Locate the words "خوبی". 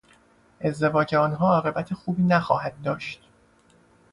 1.93-2.23